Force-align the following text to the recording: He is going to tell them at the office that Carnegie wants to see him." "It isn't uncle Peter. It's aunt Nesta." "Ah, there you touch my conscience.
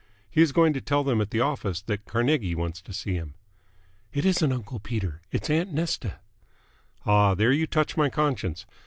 He 0.31 0.41
is 0.41 0.51
going 0.51 0.73
to 0.73 0.81
tell 0.81 1.03
them 1.03 1.21
at 1.21 1.29
the 1.29 1.41
office 1.41 1.79
that 1.83 2.05
Carnegie 2.07 2.55
wants 2.55 2.81
to 2.81 2.91
see 2.91 3.13
him." 3.13 3.35
"It 4.11 4.25
isn't 4.25 4.51
uncle 4.51 4.79
Peter. 4.79 5.21
It's 5.29 5.47
aunt 5.51 5.71
Nesta." 5.73 6.17
"Ah, 7.05 7.35
there 7.35 7.51
you 7.51 7.67
touch 7.67 7.95
my 7.95 8.09
conscience. 8.09 8.65